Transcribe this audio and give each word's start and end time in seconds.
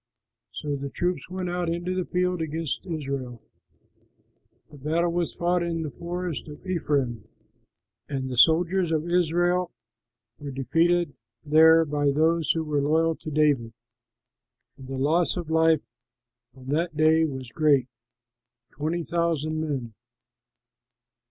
So 0.51 0.75
the 0.75 0.89
troops 0.89 1.29
went 1.29 1.47
out 1.47 1.69
into 1.69 1.93
the 1.93 2.05
field 2.07 2.41
against 2.41 2.87
Israel. 2.87 3.39
The 4.71 4.79
battle 4.79 5.11
was 5.13 5.35
fought 5.35 5.61
in 5.61 5.83
the 5.83 5.91
forest 5.91 6.47
of 6.47 6.65
Ephraim. 6.65 7.27
And 8.09 8.27
the 8.27 8.35
soldiers 8.35 8.91
of 8.91 9.07
Israel 9.07 9.69
were 10.39 10.49
defeated 10.49 11.13
there 11.45 11.85
by 11.85 12.09
those 12.09 12.49
who 12.53 12.63
were 12.63 12.81
loyal 12.81 13.15
to 13.17 13.29
David, 13.29 13.73
and 14.75 14.87
the 14.87 14.97
loss 14.97 15.37
of 15.37 15.51
life 15.51 15.83
on 16.55 16.69
that 16.69 16.97
day 16.97 17.23
was 17.23 17.49
great 17.51 17.85
twenty 18.71 19.03
thousand 19.03 19.61
men. 19.61 19.93